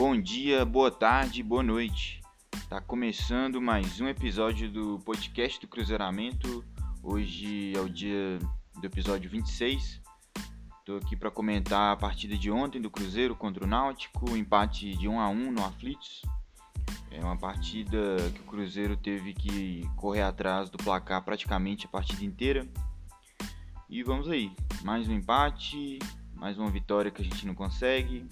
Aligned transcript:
Bom 0.00 0.18
dia, 0.18 0.64
boa 0.64 0.90
tarde, 0.90 1.42
boa 1.42 1.62
noite. 1.62 2.22
Tá 2.70 2.80
começando 2.80 3.60
mais 3.60 4.00
um 4.00 4.08
episódio 4.08 4.72
do 4.72 4.98
podcast 5.00 5.60
do 5.60 5.68
Cruzeiramento. 5.68 6.64
Hoje 7.02 7.74
é 7.76 7.80
o 7.80 7.86
dia 7.86 8.38
do 8.80 8.86
episódio 8.86 9.28
26. 9.28 10.00
Tô 10.86 10.96
aqui 10.96 11.14
para 11.14 11.30
comentar 11.30 11.92
a 11.92 11.96
partida 11.96 12.34
de 12.34 12.50
ontem 12.50 12.80
do 12.80 12.90
Cruzeiro 12.90 13.36
contra 13.36 13.62
o 13.62 13.66
Náutico, 13.66 14.34
empate 14.34 14.96
de 14.96 15.06
1 15.06 15.20
a 15.20 15.28
1 15.28 15.52
no 15.52 15.62
Aflitos. 15.62 16.22
É 17.10 17.22
uma 17.22 17.36
partida 17.36 18.16
que 18.34 18.40
o 18.40 18.44
Cruzeiro 18.44 18.96
teve 18.96 19.34
que 19.34 19.86
correr 19.96 20.22
atrás 20.22 20.70
do 20.70 20.78
placar 20.78 21.22
praticamente 21.22 21.84
a 21.84 21.90
partida 21.90 22.24
inteira. 22.24 22.66
E 23.86 24.02
vamos 24.02 24.30
aí, 24.30 24.50
mais 24.82 25.06
um 25.06 25.12
empate, 25.12 25.98
mais 26.32 26.56
uma 26.56 26.70
vitória 26.70 27.10
que 27.10 27.20
a 27.20 27.24
gente 27.24 27.46
não 27.46 27.54
consegue. 27.54 28.26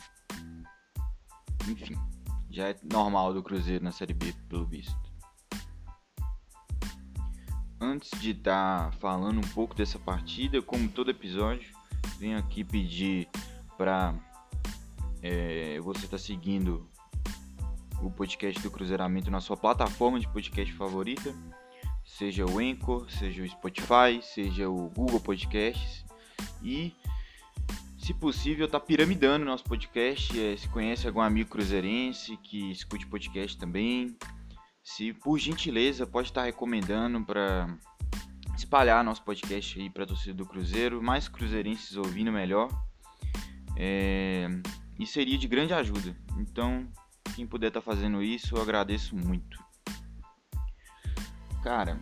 Enfim, 1.67 1.97
já 2.51 2.69
é 2.69 2.77
normal 2.93 3.33
do 3.33 3.43
Cruzeiro 3.43 3.83
na 3.83 3.93
Série 3.93 4.15
B, 4.15 4.35
pelo 4.48 4.67
visto. 4.67 4.97
Antes 7.81 8.11
de 8.21 8.31
estar 8.31 8.91
tá 8.91 8.93
falando 8.98 9.39
um 9.39 9.48
pouco 9.55 9.75
dessa 9.75 9.98
partida, 9.98 10.61
como 10.61 10.89
todo 10.89 11.11
episódio, 11.11 11.73
venho 12.19 12.37
aqui 12.37 12.65
pedir 12.65 13.29
para 13.77 14.15
é, 15.23 15.79
você 15.81 16.05
estar 16.05 16.17
tá 16.17 16.23
seguindo 16.23 16.89
o 18.03 18.11
podcast 18.11 18.61
do 18.62 18.70
Cruzeiramento 18.70 19.31
na 19.31 19.41
sua 19.41 19.56
plataforma 19.56 20.19
de 20.19 20.29
podcast 20.29 20.73
favorita, 20.75 21.34
seja 22.05 22.45
o 22.47 22.59
Anchor, 22.59 23.11
seja 23.11 23.43
o 23.43 23.48
Spotify, 23.48 24.20
seja 24.23 24.69
o 24.69 24.89
Google 24.91 25.20
Podcasts 25.20 26.05
e 26.62 26.95
se 28.09 28.15
possível, 28.15 28.67
tá 28.67 28.81
piramidando 28.81 29.45
nosso 29.45 29.64
podcast. 29.64 30.41
É, 30.41 30.56
se 30.56 30.67
conhece 30.70 31.06
algum 31.06 31.20
amigo 31.20 31.51
cruzeirense 31.51 32.39
que 32.39 32.70
escute 32.70 33.06
podcast 33.06 33.59
também, 33.59 34.17
se 34.83 35.12
por 35.12 35.39
gentileza 35.39 36.06
pode 36.06 36.28
estar 36.28 36.45
recomendando 36.45 37.23
para 37.23 37.69
espalhar 38.56 39.05
nosso 39.05 39.23
podcast 39.23 39.78
aí 39.78 39.91
para 39.91 40.06
torcida 40.06 40.33
do 40.33 40.47
Cruzeiro, 40.47 41.03
mais 41.03 41.28
cruzeirenses 41.28 41.98
ouvindo 41.98 42.33
melhor. 42.33 42.70
É, 43.77 44.48
e 44.98 45.06
seria 45.06 45.37
de 45.37 45.47
grande 45.47 45.75
ajuda. 45.75 46.17
Então, 46.39 46.89
quem 47.37 47.47
puder 47.47 47.69
estar 47.69 47.83
tá 47.83 47.84
fazendo 47.84 48.22
isso, 48.22 48.56
eu 48.56 48.62
agradeço 48.62 49.15
muito. 49.15 49.62
Cara, 51.62 52.00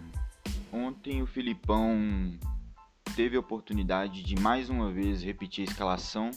ontem 0.72 1.20
o 1.20 1.26
Filipão 1.26 2.38
teve 3.16 3.34
a 3.34 3.40
oportunidade 3.40 4.22
de 4.22 4.38
mais 4.38 4.68
uma 4.68 4.92
vez 4.92 5.22
repetir 5.22 5.66
a 5.66 5.70
escalação. 5.72 6.30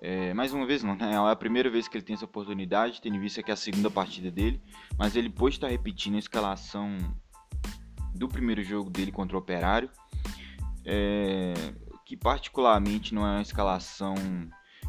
É, 0.00 0.32
mais 0.32 0.50
uma 0.50 0.64
vez 0.64 0.82
não, 0.82 0.96
né? 0.96 1.12
É 1.12 1.16
a 1.16 1.36
primeira 1.36 1.68
vez 1.68 1.86
que 1.86 1.96
ele 1.98 2.04
tem 2.04 2.14
essa 2.14 2.24
oportunidade, 2.24 3.02
tendo 3.02 3.20
visto 3.20 3.42
que 3.42 3.50
é 3.50 3.54
a 3.54 3.56
segunda 3.56 3.90
partida 3.90 4.30
dele, 4.30 4.62
mas 4.98 5.14
ele 5.14 5.28
pôde 5.28 5.56
estar 5.56 5.68
repetindo 5.68 6.14
a 6.14 6.18
escalação 6.18 6.96
do 8.14 8.26
primeiro 8.26 8.62
jogo 8.62 8.88
dele 8.88 9.12
contra 9.12 9.36
o 9.36 9.40
Operário, 9.40 9.90
é, 10.86 11.52
que 12.06 12.16
particularmente 12.16 13.14
não 13.14 13.26
é 13.26 13.32
uma 13.32 13.42
escalação 13.42 14.14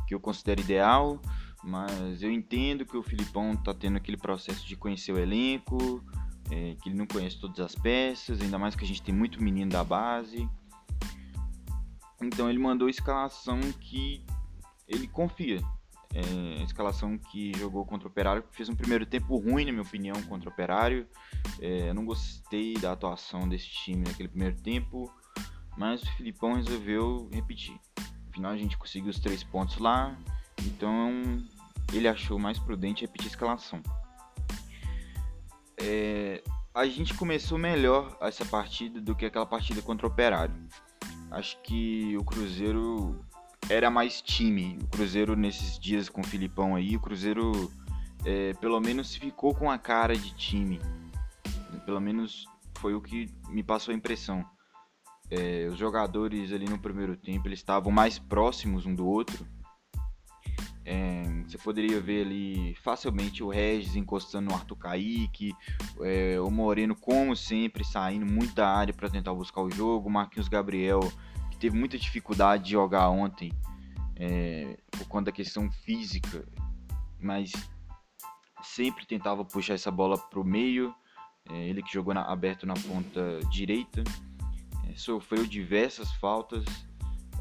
que 0.07 0.15
eu 0.15 0.19
considero 0.19 0.61
ideal, 0.61 1.21
mas 1.61 2.23
eu 2.23 2.31
entendo 2.31 2.85
que 2.85 2.95
o 2.95 3.03
Filipão 3.03 3.51
está 3.51 3.73
tendo 3.73 3.97
aquele 3.97 4.17
processo 4.17 4.65
de 4.65 4.77
conhecer 4.77 5.11
o 5.11 5.19
elenco, 5.19 6.01
é, 6.49 6.75
que 6.81 6.87
ele 6.87 6.97
não 6.97 7.05
conhece 7.05 7.37
todas 7.37 7.59
as 7.59 7.75
peças, 7.75 8.39
ainda 8.39 8.57
mais 8.57 8.75
que 8.75 8.85
a 8.85 8.87
gente 8.87 9.01
tem 9.01 9.13
muito 9.13 9.43
menino 9.43 9.69
da 9.69 9.83
base. 9.83 10.49
Então 12.21 12.49
ele 12.49 12.59
mandou 12.59 12.87
a 12.87 12.91
escalação 12.91 13.59
que 13.79 14.23
ele 14.87 15.07
confia. 15.07 15.59
É, 16.13 16.61
a 16.61 16.63
escalação 16.63 17.17
que 17.17 17.53
jogou 17.57 17.85
contra 17.85 18.07
o 18.07 18.11
Operário, 18.11 18.43
fez 18.51 18.67
um 18.67 18.75
primeiro 18.75 19.05
tempo 19.05 19.37
ruim, 19.37 19.65
na 19.65 19.71
minha 19.71 19.83
opinião, 19.83 20.21
contra 20.23 20.49
o 20.49 20.51
Operário. 20.51 21.07
É, 21.59 21.89
eu 21.89 21.93
não 21.93 22.05
gostei 22.05 22.73
da 22.73 22.91
atuação 22.91 23.47
desse 23.47 23.67
time 23.67 24.03
naquele 24.05 24.27
primeiro 24.27 24.55
tempo, 24.61 25.09
mas 25.77 26.03
o 26.03 26.11
Filipão 26.17 26.53
resolveu 26.53 27.29
repetir. 27.31 27.79
Afinal, 28.29 28.51
a 28.51 28.57
gente 28.57 28.77
conseguiu 28.77 29.09
os 29.09 29.19
três 29.19 29.43
pontos 29.43 29.77
lá, 29.77 30.17
então 30.65 31.11
ele 31.93 32.07
achou 32.07 32.37
mais 32.37 32.59
prudente 32.59 33.01
repetir 33.01 33.27
a 33.27 33.31
escalação. 33.31 33.81
É, 35.77 36.43
a 36.73 36.85
gente 36.85 37.13
começou 37.13 37.57
melhor 37.57 38.17
essa 38.21 38.45
partida 38.45 38.99
do 38.99 39.15
que 39.15 39.25
aquela 39.25 39.45
partida 39.45 39.81
contra 39.81 40.05
o 40.05 40.09
Operário 40.09 40.67
acho 41.31 41.61
que 41.61 42.15
o 42.17 42.23
Cruzeiro 42.23 43.19
era 43.69 43.89
mais 43.89 44.21
time. 44.21 44.77
O 44.83 44.87
Cruzeiro 44.87 45.35
nesses 45.35 45.79
dias 45.79 46.09
com 46.09 46.21
o 46.21 46.27
Filipão 46.27 46.75
aí, 46.75 46.95
o 46.95 46.99
Cruzeiro 46.99 47.71
é, 48.25 48.53
pelo 48.55 48.79
menos 48.79 49.15
ficou 49.15 49.55
com 49.55 49.71
a 49.71 49.77
cara 49.77 50.15
de 50.15 50.33
time. 50.35 50.79
Pelo 51.85 51.99
menos 51.99 52.45
foi 52.77 52.93
o 52.93 53.01
que 53.01 53.29
me 53.49 53.63
passou 53.63 53.93
a 53.93 53.97
impressão. 53.97 54.45
É, 55.29 55.67
os 55.71 55.77
jogadores 55.77 56.51
ali 56.51 56.65
no 56.65 56.77
primeiro 56.77 57.15
tempo 57.15 57.47
eles 57.47 57.59
estavam 57.59 57.91
mais 57.91 58.19
próximos 58.19 58.85
um 58.85 58.93
do 58.93 59.05
outro. 59.05 59.47
É, 60.83 61.23
você 61.45 61.57
poderia 61.57 61.99
ver 61.99 62.25
ali 62.25 62.75
facilmente 62.81 63.43
o 63.43 63.49
Regis 63.49 63.95
encostando 63.95 64.49
no 64.49 64.55
Arthur 64.55 64.75
Kaique, 64.77 65.53
é, 66.01 66.39
o 66.39 66.49
Moreno, 66.49 66.95
como 66.95 67.35
sempre, 67.35 67.83
saindo 67.83 68.25
muito 68.25 68.55
da 68.55 68.67
área 68.67 68.93
para 68.93 69.09
tentar 69.09 69.33
buscar 69.33 69.61
o 69.61 69.69
jogo, 69.69 70.09
o 70.09 70.11
Marquinhos 70.11 70.47
Gabriel, 70.47 71.01
que 71.51 71.57
teve 71.57 71.77
muita 71.77 71.97
dificuldade 71.97 72.65
de 72.65 72.71
jogar 72.71 73.09
ontem 73.09 73.51
é, 74.15 74.77
por 74.89 75.07
conta 75.07 75.25
da 75.25 75.31
questão 75.31 75.69
física, 75.71 76.47
mas 77.19 77.51
sempre 78.63 79.05
tentava 79.05 79.45
puxar 79.45 79.75
essa 79.75 79.91
bola 79.91 80.17
para 80.17 80.39
o 80.39 80.43
meio, 80.43 80.93
é, 81.49 81.67
ele 81.67 81.83
que 81.83 81.93
jogou 81.93 82.13
na, 82.13 82.23
aberto 82.23 82.65
na 82.65 82.73
ponta 82.73 83.39
direita, 83.51 84.03
é, 84.89 84.95
sofreu 84.95 85.45
diversas 85.45 86.11
faltas 86.13 86.65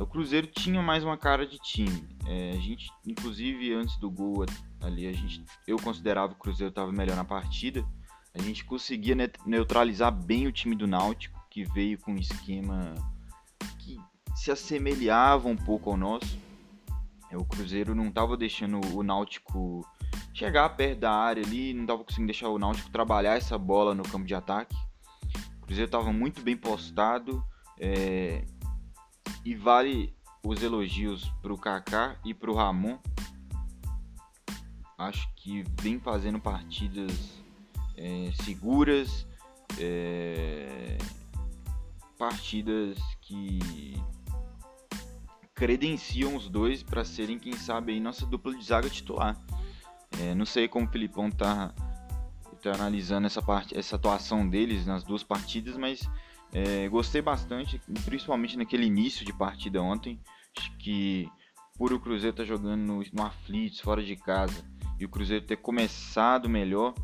o 0.03 0.06
Cruzeiro 0.06 0.47
tinha 0.47 0.81
mais 0.83 1.05
uma 1.05 1.16
cara 1.16 1.47
de 1.47 1.59
time. 1.59 2.09
É, 2.27 2.53
a 2.53 2.61
gente, 2.61 2.91
inclusive, 3.06 3.75
antes 3.75 3.97
do 3.99 4.11
gol 4.11 4.47
ali, 4.81 5.06
a 5.06 5.12
gente, 5.12 5.44
eu 5.66 5.77
considerava 5.77 6.33
que 6.33 6.41
o 6.41 6.43
Cruzeiro 6.43 6.71
estava 6.71 6.91
melhor 6.91 7.16
na 7.16 7.25
partida. 7.25 7.84
A 8.33 8.41
gente 8.41 8.65
conseguia 8.65 9.15
neutralizar 9.44 10.10
bem 10.10 10.47
o 10.47 10.53
time 10.53 10.75
do 10.75 10.87
Náutico, 10.87 11.39
que 11.50 11.65
veio 11.65 11.99
com 11.99 12.12
um 12.12 12.19
esquema 12.19 12.94
que 13.78 13.99
se 14.34 14.50
assemelhava 14.50 15.49
um 15.49 15.56
pouco 15.56 15.91
ao 15.91 15.97
nosso. 15.97 16.39
É, 17.31 17.37
o 17.37 17.44
Cruzeiro 17.44 17.94
não 17.94 18.09
estava 18.09 18.37
deixando 18.37 18.81
o 18.94 19.03
Náutico 19.03 19.87
chegar 20.33 20.69
perto 20.71 21.00
da 21.00 21.12
área 21.12 21.43
ali, 21.44 21.75
não 21.75 21.83
estava 21.83 22.03
conseguindo 22.03 22.28
deixar 22.28 22.49
o 22.49 22.59
Náutico 22.59 22.91
trabalhar 22.91 23.37
essa 23.37 23.59
bola 23.59 23.94
no 23.94 24.03
campo 24.03 24.27
de 24.27 24.34
ataque. 24.34 24.75
O 25.59 25.66
Cruzeiro 25.66 25.89
estava 25.89 26.12
muito 26.12 26.41
bem 26.43 26.56
postado. 26.56 27.44
É, 27.78 28.44
e 29.45 29.55
vale 29.55 30.15
os 30.45 30.62
elogios 30.62 31.28
para 31.43 31.53
o 31.53 31.59
Kaká 31.59 32.17
e 32.25 32.33
para 32.33 32.51
o 32.51 32.55
Ramon. 32.55 32.99
Acho 34.97 35.28
que 35.34 35.65
vem 35.81 35.99
fazendo 35.99 36.39
partidas 36.39 37.43
é, 37.97 38.31
seguras, 38.45 39.27
é, 39.78 40.99
partidas 42.19 42.99
que 43.21 43.59
credenciam 45.55 46.37
os 46.37 46.49
dois 46.49 46.83
para 46.83 47.05
serem, 47.05 47.39
quem 47.39 47.53
sabe, 47.53 47.93
aí 47.93 48.01
nossa 48.01 48.25
dupla 48.25 48.55
de 48.55 48.65
zaga 48.65 48.89
titular. 48.89 49.39
É, 50.19 50.34
não 50.34 50.47
sei 50.47 50.67
como 50.67 50.87
o 50.87 50.89
Filipão 50.91 51.31
tá, 51.31 51.75
tá 52.62 52.72
analisando 52.72 53.27
essa, 53.27 53.43
parte, 53.43 53.77
essa 53.77 53.97
atuação 53.97 54.49
deles 54.49 54.87
nas 54.87 55.05
duas 55.05 55.22
partidas, 55.22 55.77
mas 55.77 56.09
é, 56.53 56.88
gostei 56.88 57.22
bastante, 57.22 57.81
principalmente 58.05 58.56
naquele 58.56 58.87
início 58.87 59.25
de 59.25 59.33
partida 59.33 59.80
ontem. 59.80 60.21
Acho 60.57 60.77
que 60.78 61.28
por 61.77 61.92
o 61.92 62.01
Cruzeiro 62.01 62.34
estar 62.34 62.42
tá 62.42 62.48
jogando 62.48 62.80
no, 62.80 63.03
no 63.13 63.22
Aflitos, 63.22 63.80
fora 63.80 64.03
de 64.03 64.16
casa, 64.16 64.65
e 64.98 65.04
o 65.04 65.09
Cruzeiro 65.09 65.47
ter 65.47 65.57
começado 65.57 66.48
melhor, 66.48 66.95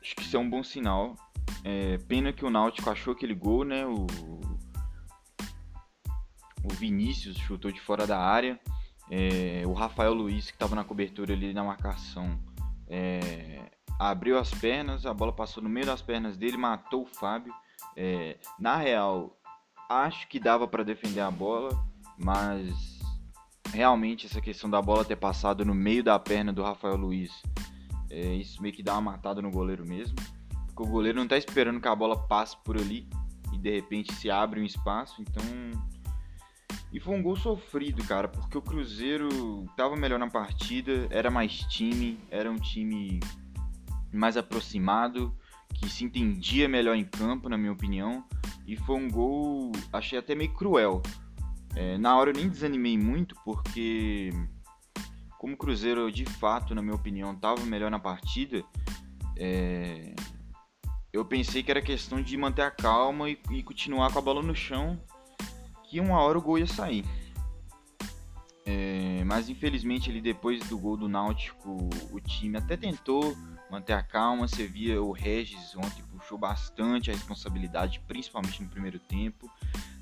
acho 0.00 0.14
que 0.14 0.22
isso 0.22 0.36
é 0.36 0.40
um 0.40 0.48
bom 0.48 0.62
sinal. 0.62 1.16
É, 1.64 1.98
pena 1.98 2.32
que 2.32 2.44
o 2.44 2.50
Náutico 2.50 2.88
achou 2.88 3.14
aquele 3.14 3.34
gol, 3.34 3.64
né? 3.64 3.84
O, 3.86 4.06
o 6.62 6.68
Vinícius 6.74 7.36
chutou 7.38 7.72
de 7.72 7.80
fora 7.80 8.06
da 8.06 8.18
área. 8.18 8.60
É, 9.10 9.62
o 9.66 9.72
Rafael 9.72 10.12
Luiz, 10.12 10.46
que 10.46 10.56
estava 10.56 10.76
na 10.76 10.84
cobertura 10.84 11.32
ali 11.32 11.52
na 11.52 11.64
marcação, 11.64 12.38
é, 12.86 13.70
abriu 13.98 14.38
as 14.38 14.50
pernas, 14.50 15.06
a 15.06 15.14
bola 15.14 15.32
passou 15.32 15.62
no 15.62 15.68
meio 15.68 15.86
das 15.86 16.02
pernas 16.02 16.36
dele, 16.36 16.56
matou 16.56 17.02
o 17.02 17.06
Fábio. 17.06 17.52
É, 17.96 18.38
na 18.58 18.76
real, 18.76 19.38
acho 19.88 20.28
que 20.28 20.38
dava 20.38 20.68
para 20.68 20.84
defender 20.84 21.20
a 21.20 21.30
bola, 21.30 21.70
mas 22.18 22.98
realmente 23.72 24.26
essa 24.26 24.40
questão 24.40 24.68
da 24.68 24.80
bola 24.80 25.04
ter 25.04 25.16
passado 25.16 25.64
no 25.64 25.74
meio 25.74 26.02
da 26.02 26.18
perna 26.18 26.52
do 26.52 26.62
Rafael 26.62 26.96
Luiz, 26.96 27.30
é, 28.10 28.34
isso 28.34 28.62
meio 28.62 28.74
que 28.74 28.82
dá 28.82 28.94
uma 28.94 29.12
matada 29.12 29.42
no 29.42 29.50
goleiro 29.50 29.86
mesmo. 29.86 30.16
Porque 30.66 30.82
o 30.82 30.86
goleiro 30.86 31.18
não 31.18 31.28
tá 31.28 31.36
esperando 31.36 31.80
que 31.80 31.88
a 31.88 31.94
bola 31.94 32.16
passe 32.28 32.56
por 32.64 32.76
ali 32.76 33.08
e 33.52 33.58
de 33.58 33.74
repente 33.74 34.14
se 34.14 34.30
abre 34.30 34.60
um 34.60 34.64
espaço, 34.64 35.20
então 35.20 35.42
E 36.92 37.00
foi 37.00 37.16
um 37.16 37.22
gol 37.22 37.36
sofrido, 37.36 38.02
cara, 38.04 38.28
porque 38.28 38.56
o 38.56 38.62
Cruzeiro 38.62 39.66
tava 39.76 39.96
melhor 39.96 40.18
na 40.18 40.30
partida, 40.30 41.06
era 41.10 41.30
mais 41.30 41.60
time, 41.64 42.18
era 42.30 42.50
um 42.50 42.56
time 42.56 43.20
mais 44.12 44.36
aproximado, 44.36 45.36
que 45.74 45.88
se 45.88 46.04
entendia 46.04 46.68
melhor 46.68 46.94
em 46.94 47.04
campo, 47.04 47.48
na 47.48 47.56
minha 47.56 47.72
opinião. 47.72 48.24
E 48.66 48.76
foi 48.76 48.96
um 48.96 49.10
gol, 49.10 49.72
achei 49.92 50.18
até 50.18 50.34
meio 50.34 50.52
cruel. 50.54 51.02
É, 51.74 51.96
na 51.98 52.16
hora 52.16 52.30
eu 52.30 52.34
nem 52.34 52.48
desanimei 52.48 52.98
muito, 52.98 53.34
porque 53.44 54.30
como 55.38 55.54
o 55.54 55.56
Cruzeiro 55.56 56.10
de 56.10 56.24
fato, 56.24 56.74
na 56.74 56.82
minha 56.82 56.94
opinião, 56.94 57.32
estava 57.32 57.64
melhor 57.64 57.90
na 57.90 57.98
partida, 57.98 58.64
é, 59.36 60.14
eu 61.12 61.24
pensei 61.24 61.62
que 61.62 61.70
era 61.70 61.80
questão 61.80 62.20
de 62.20 62.36
manter 62.36 62.62
a 62.62 62.70
calma 62.70 63.30
e, 63.30 63.38
e 63.50 63.62
continuar 63.62 64.12
com 64.12 64.18
a 64.18 64.22
bola 64.22 64.42
no 64.42 64.54
chão 64.54 65.00
que 65.88 66.00
uma 66.00 66.20
hora 66.20 66.38
o 66.38 66.42
gol 66.42 66.58
ia 66.58 66.66
sair. 66.66 67.04
É, 68.66 69.24
mas 69.24 69.48
infelizmente 69.48 70.10
ali 70.10 70.20
depois 70.20 70.60
do 70.68 70.76
gol 70.76 70.96
do 70.96 71.08
Náutico, 71.08 71.88
o 72.12 72.20
time 72.20 72.58
até 72.58 72.76
tentou 72.76 73.34
manter 73.70 73.92
a 73.92 74.02
calma. 74.02 74.46
Você 74.46 74.66
via 74.66 75.02
o 75.02 75.12
Regis 75.12 75.76
ontem 75.76 76.02
puxou 76.10 76.38
bastante 76.38 77.10
a 77.10 77.14
responsabilidade, 77.14 78.00
principalmente 78.06 78.62
no 78.62 78.68
primeiro 78.68 78.98
tempo. 78.98 79.50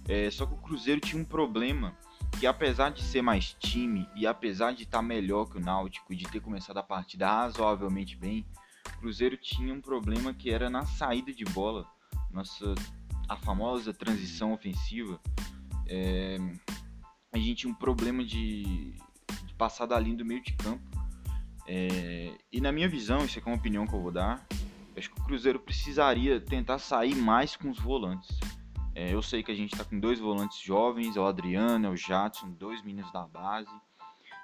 É, 0.08 0.30
só 0.30 0.46
que 0.46 0.54
o 0.54 0.58
Cruzeiro 0.58 1.00
tinha 1.00 1.20
um 1.20 1.24
problema 1.24 1.96
que 2.38 2.46
apesar 2.46 2.90
de 2.90 3.02
ser 3.02 3.22
mais 3.22 3.54
time 3.58 4.08
e 4.14 4.26
apesar 4.26 4.72
de 4.72 4.84
estar 4.84 5.02
melhor 5.02 5.46
que 5.46 5.58
o 5.58 5.60
Náutico 5.60 6.12
e 6.12 6.16
de 6.16 6.26
ter 6.26 6.40
começado 6.40 6.78
a 6.78 6.82
partida 6.82 7.26
razoavelmente 7.26 8.16
bem, 8.16 8.46
o 8.94 8.98
Cruzeiro 9.00 9.36
tinha 9.36 9.72
um 9.72 9.80
problema 9.80 10.32
que 10.32 10.50
era 10.50 10.70
na 10.70 10.86
saída 10.86 11.32
de 11.32 11.44
bola, 11.44 11.86
nossa 12.30 12.74
a 13.28 13.36
famosa 13.36 13.92
transição 13.92 14.52
ofensiva 14.52 15.20
é, 15.88 16.36
a 17.32 17.38
gente 17.38 17.54
tinha 17.54 17.72
um 17.72 17.76
problema 17.76 18.24
de, 18.24 18.92
de, 19.44 19.54
passar 19.56 19.86
da 19.86 19.98
linha 19.98 20.16
do 20.16 20.24
meio 20.24 20.42
de 20.42 20.52
campo. 20.54 20.84
É, 21.68 22.32
e 22.52 22.60
na 22.60 22.70
minha 22.70 22.88
visão, 22.88 23.24
isso 23.24 23.38
é 23.38 23.42
uma 23.44 23.56
opinião 23.56 23.86
que 23.86 23.94
eu 23.94 24.00
vou 24.00 24.12
dar, 24.12 24.46
acho 24.96 25.10
que 25.10 25.20
o 25.20 25.24
Cruzeiro 25.24 25.58
precisaria 25.58 26.40
tentar 26.40 26.78
sair 26.78 27.14
mais 27.14 27.56
com 27.56 27.70
os 27.70 27.78
volantes. 27.78 28.38
É, 28.94 29.12
eu 29.12 29.20
sei 29.20 29.42
que 29.42 29.50
a 29.50 29.54
gente 29.54 29.72
está 29.72 29.84
com 29.84 30.00
dois 30.00 30.18
volantes 30.18 30.58
jovens, 30.60 31.16
é 31.16 31.20
o 31.20 31.26
Adriano, 31.26 31.86
é 31.86 31.90
o 31.90 31.96
Jadson, 31.96 32.50
dois 32.50 32.82
meninos 32.82 33.12
da 33.12 33.26
base, 33.26 33.70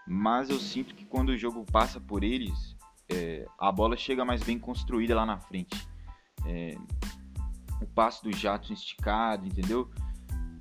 mas 0.06 0.50
eu 0.50 0.58
sinto 0.58 0.94
que 0.94 1.04
quando 1.04 1.30
o 1.30 1.38
jogo 1.38 1.64
passa 1.72 1.98
por 2.00 2.22
eles, 2.22 2.76
é, 3.08 3.46
a 3.58 3.72
bola 3.72 3.96
chega 3.96 4.24
mais 4.24 4.42
bem 4.42 4.58
construída 4.58 5.14
lá 5.14 5.24
na 5.24 5.38
frente. 5.38 5.88
É, 6.44 6.76
o 7.80 7.86
passe 7.86 8.22
do 8.22 8.36
Jadson 8.36 8.74
esticado, 8.74 9.46
entendeu? 9.46 9.90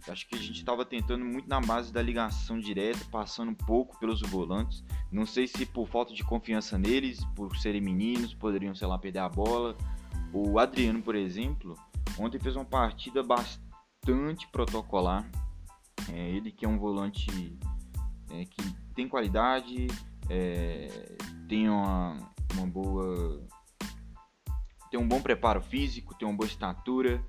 Acho 0.07 0.27
que 0.27 0.35
a 0.35 0.39
gente 0.39 0.57
estava 0.57 0.83
tentando 0.83 1.23
muito 1.23 1.47
na 1.47 1.61
base 1.61 1.93
da 1.93 2.01
ligação 2.01 2.59
direta, 2.59 2.99
passando 3.11 3.51
um 3.51 3.55
pouco 3.55 3.99
pelos 3.99 4.21
volantes. 4.21 4.83
Não 5.11 5.25
sei 5.25 5.47
se 5.47 5.65
por 5.65 5.87
falta 5.87 6.13
de 6.13 6.23
confiança 6.23 6.77
neles, 6.77 7.23
por 7.35 7.55
serem 7.57 7.81
meninos, 7.81 8.33
poderiam, 8.33 8.73
sei 8.73 8.87
lá, 8.87 8.97
perder 8.97 9.19
a 9.19 9.29
bola. 9.29 9.75
O 10.33 10.57
Adriano, 10.57 11.01
por 11.01 11.15
exemplo, 11.15 11.77
ontem 12.17 12.39
fez 12.39 12.55
uma 12.55 12.65
partida 12.65 13.21
bastante 13.21 14.47
protocolar. 14.51 15.29
É, 16.11 16.29
ele 16.29 16.51
que 16.51 16.65
é 16.65 16.67
um 16.67 16.79
volante 16.79 17.59
é, 18.31 18.45
que 18.45 18.73
tem 18.95 19.07
qualidade, 19.07 19.87
é, 20.29 21.15
tem 21.47 21.69
uma, 21.69 22.17
uma 22.55 22.65
boa. 22.65 23.45
tem 24.89 24.99
um 24.99 25.07
bom 25.07 25.21
preparo 25.21 25.61
físico, 25.61 26.15
tem 26.15 26.27
uma 26.27 26.35
boa 26.35 26.47
estatura 26.47 27.23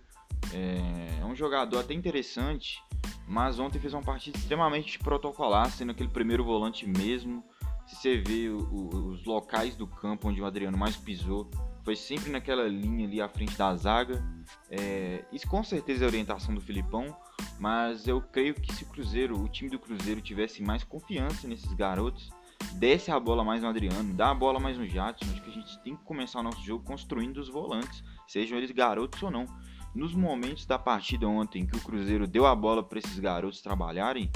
é, 0.52 1.20
é 1.20 1.25
um 1.25 1.34
jogador 1.34 1.78
até 1.78 1.94
interessante, 1.94 2.82
mas 3.26 3.58
ontem 3.58 3.78
fez 3.78 3.94
uma 3.94 4.02
partida 4.02 4.37
extremamente 4.37 4.99
protocolar, 4.99 5.70
sendo 5.70 5.93
aquele 5.93 6.08
primeiro 6.08 6.44
volante 6.44 6.87
mesmo. 6.87 7.43
Se 7.87 7.96
você 7.96 8.16
vê 8.19 8.49
o, 8.49 8.58
o, 8.58 9.08
os 9.08 9.25
locais 9.25 9.75
do 9.76 9.87
campo 9.87 10.28
onde 10.28 10.40
o 10.40 10.46
Adriano 10.46 10.78
mais 10.78 10.96
pisou, 10.96 11.50
foi 11.84 11.96
sempre 11.96 12.31
naquela 12.31 12.66
linha 12.69 13.06
ali 13.06 13.20
à 13.20 13.28
frente 13.28 13.56
da 13.56 13.75
zaga. 13.76 14.22
É, 14.70 15.25
isso 15.32 15.49
com 15.49 15.62
certeza 15.64 16.04
é 16.04 16.06
a 16.06 16.08
orientação 16.08 16.55
do 16.55 16.60
Filipão, 16.60 17.14
mas 17.58 18.06
eu 18.06 18.20
creio 18.20 18.55
que 18.55 18.72
se 18.72 18.84
o 18.84 18.87
Cruzeiro, 18.87 19.40
o 19.40 19.48
time 19.48 19.70
do 19.70 19.78
Cruzeiro 19.78 20.20
tivesse 20.20 20.62
mais 20.62 20.84
confiança 20.84 21.48
nesses 21.48 21.72
garotos, 21.75 22.31
desse 22.75 23.10
a 23.10 23.19
bola 23.19 23.44
mais 23.44 23.62
no 23.62 23.69
Adriano, 23.69 24.14
dá 24.14 24.31
a 24.31 24.34
bola 24.34 24.60
mais 24.60 24.78
no 24.78 24.87
Jadson, 24.87 25.25
acho 25.31 25.43
que 25.43 25.50
a 25.50 25.55
gente 25.55 25.82
tem 25.82 25.96
que 25.96 26.05
começar 26.05 26.40
o 26.40 26.43
nosso 26.43 26.62
jogo 26.62 26.84
construindo 26.84 27.38
os 27.38 27.48
volantes, 27.48 28.02
sejam 28.26 28.56
eles 28.58 28.70
garotos 28.70 29.22
ou 29.22 29.31
não. 29.31 29.46
Nos 29.94 30.15
momentos 30.15 30.65
da 30.65 30.79
partida 30.79 31.29
ontem 31.29 31.67
que 31.67 31.77
o 31.77 31.81
Cruzeiro 31.81 32.27
deu 32.27 32.47
a 32.47 32.55
bola 32.55 32.83
para 32.83 32.99
esses 32.99 33.19
garotos 33.19 33.61
trabalharem, 33.61 34.31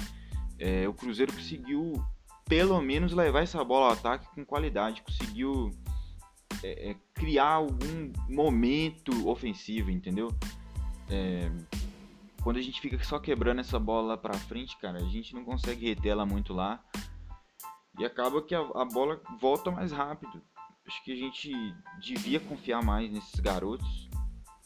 é, 0.59 0.87
o 0.89 0.93
Cruzeiro 0.93 1.33
conseguiu 1.33 1.95
pelo 2.47 2.81
menos 2.81 3.13
levar 3.13 3.43
essa 3.43 3.63
bola 3.65 3.87
ao 3.87 3.93
ataque 3.93 4.27
com 4.35 4.45
qualidade, 4.45 5.03
conseguiu 5.03 5.71
é, 6.63 6.91
é, 6.91 6.97
criar 7.15 7.49
algum 7.49 8.13
momento 8.29 9.29
ofensivo, 9.29 9.91
entendeu? 9.91 10.29
É, 11.11 11.51
quando 12.43 12.59
a 12.59 12.63
gente 12.63 12.81
fica 12.81 13.03
só 13.03 13.19
quebrando 13.19 13.61
essa 13.61 13.79
bola 13.79 14.09
lá 14.09 14.17
pra 14.17 14.35
frente, 14.35 14.77
cara, 14.79 14.99
a 14.99 15.09
gente 15.09 15.35
não 15.35 15.45
consegue 15.45 15.89
reter 15.89 16.11
ela 16.11 16.25
muito 16.27 16.53
lá. 16.53 16.85
E 17.99 18.05
acaba 18.05 18.43
que 18.43 18.55
a, 18.55 18.61
a 18.61 18.85
bola 18.85 19.21
volta 19.41 19.71
mais 19.71 19.91
rápido. 19.91 20.43
Acho 20.87 21.03
que 21.03 21.13
a 21.13 21.17
gente 21.17 21.51
devia 22.01 22.39
confiar 22.39 22.85
mais 22.85 23.11
nesses 23.11 23.41
garotos 23.41 24.09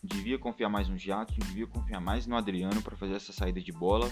devia 0.02 0.38
confiar 0.38 0.68
mais 0.68 0.88
no 0.88 0.98
Jadson, 0.98 1.38
devia 1.38 1.66
confiar 1.66 2.00
mais 2.00 2.26
no 2.26 2.36
Adriano 2.36 2.80
para 2.82 2.96
fazer 2.96 3.14
essa 3.14 3.32
saída 3.32 3.60
de 3.60 3.72
bola. 3.72 4.10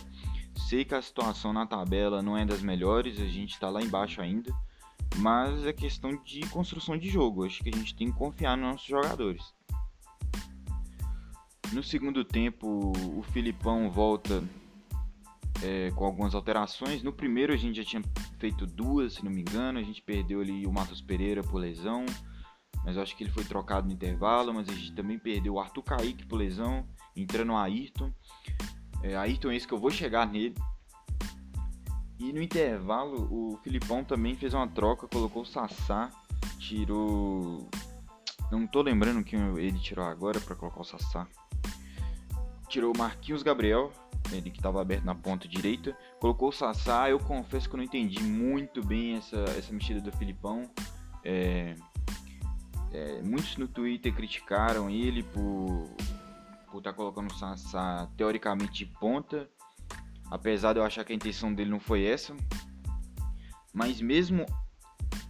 Sei 0.69 0.85
que 0.85 0.95
a 0.95 1.03
situação 1.03 1.53
na 1.53 1.67
tabela 1.67 2.23
não 2.23 2.37
é 2.37 2.45
das 2.45 2.63
melhores, 2.63 3.21
a 3.21 3.27
gente 3.27 3.55
está 3.55 3.71
lá 3.71 3.83
embaixo 3.83 4.21
ainda, 4.21 4.55
mas 5.17 5.65
é 5.65 5.73
questão 5.73 6.23
de 6.23 6.41
construção 6.51 6.97
de 6.97 7.09
jogo. 7.09 7.45
Acho 7.45 7.63
que 7.63 7.71
a 7.71 7.77
gente 7.77 7.95
tem 7.95 8.11
que 8.11 8.19
confiar 8.19 8.57
nos 8.57 8.73
nossos 8.73 8.87
jogadores. 8.87 9.55
No 11.73 11.83
segundo 11.83 12.25
tempo, 12.25 12.93
o 13.15 13.23
Filipão 13.23 13.91
volta 13.91 14.43
é, 15.63 15.91
com 15.91 16.05
algumas 16.05 16.35
alterações. 16.35 17.03
No 17.03 17.13
primeiro, 17.13 17.53
a 17.53 17.57
gente 17.57 17.77
já 17.77 17.85
tinha 17.85 18.03
feito 18.39 18.67
duas, 18.67 19.15
se 19.15 19.25
não 19.25 19.31
me 19.31 19.43
engano. 19.43 19.79
A 19.79 19.83
gente 19.83 20.03
perdeu 20.03 20.41
ali 20.41 20.67
o 20.67 20.73
Matos 20.73 21.03
Pereira 21.03 21.43
por 21.43 21.59
lesão 21.59 22.07
mas 22.85 22.97
eu 22.97 23.03
acho 23.03 23.17
que 23.17 23.25
ele 23.25 23.31
foi 23.31 23.45
trocado 23.45 23.87
no 23.87 23.93
intervalo, 23.93 24.53
mas 24.55 24.69
a 24.69 24.73
gente 24.73 24.93
também 24.93 25.19
perdeu 25.19 25.55
o 25.55 25.61
Arthur 25.61 25.83
Kaique 25.83 26.27
por 26.27 26.37
lesão, 26.37 26.87
entrando 27.17 27.53
o 27.53 27.57
Ayrton. 27.57 28.13
É, 29.03 29.17
Ayrton 29.17 29.51
é 29.51 29.57
esse 29.57 29.67
que 29.67 29.75
eu 29.75 29.79
vou 29.79 29.91
chegar 29.91 30.27
nele. 30.27 30.55
E 32.19 32.33
no 32.33 32.43
intervalo, 32.43 33.29
o 33.31 33.59
Filipão 33.63 34.03
também 34.03 34.35
fez 34.35 34.53
uma 34.53 34.67
troca, 34.67 35.07
colocou 35.07 35.43
o 35.43 35.47
Sassá, 35.47 36.11
tirou... 36.59 37.69
Não 38.51 38.67
tô 38.67 38.83
lembrando 38.83 39.23
quem 39.23 39.39
ele 39.59 39.79
tirou 39.79 40.05
agora 40.05 40.41
para 40.41 40.57
colocar 40.57 40.81
o 40.81 40.85
Sassá. 40.85 41.29
Tirou 42.69 42.93
o 42.95 42.99
Marquinhos 42.99 43.43
Gabriel, 43.43 43.93
ele 44.33 44.51
que 44.51 44.59
estava 44.59 44.81
aberto 44.81 45.05
na 45.05 45.15
ponta 45.15 45.47
direita. 45.47 45.97
Colocou 46.19 46.49
o 46.49 46.53
Sassá, 46.53 47.09
eu 47.09 47.19
confesso 47.19 47.69
que 47.69 47.75
eu 47.75 47.79
não 47.79 47.85
entendi 47.85 48.23
muito 48.23 48.85
bem 48.85 49.17
essa, 49.17 49.37
essa 49.57 49.73
mexida 49.73 50.01
do 50.01 50.11
Filipão. 50.17 50.69
É, 51.25 51.75
é, 52.93 53.21
muitos 53.23 53.57
no 53.57 53.69
Twitter 53.69 54.13
criticaram 54.15 54.89
ele 54.89 55.23
por 55.23 55.89
por 56.71 56.79
estar 56.79 56.91
tá 56.91 56.97
colocando 56.97 57.31
o 57.31 57.35
Sassá 57.35 58.09
teoricamente 58.17 58.85
de 58.85 58.87
ponta, 58.87 59.49
apesar 60.31 60.75
de 60.75 60.79
eu 60.79 60.85
achar 60.85 61.05
que 61.05 61.13
a 61.13 61.17
intenção 61.17 61.53
dele 61.53 61.71
não 61.71 61.81
foi 61.81 62.05
essa. 62.05 62.37
Mas 63.73 64.01
mesmo 64.01 64.45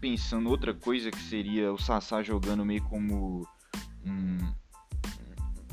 pensando 0.01 0.49
outra 0.49 0.75
coisa 0.75 1.11
que 1.11 1.21
seria 1.21 1.73
o 1.73 1.79
Sassá 1.79 2.23
jogando 2.23 2.65
meio 2.65 2.83
como 2.85 3.47
um, 4.05 4.39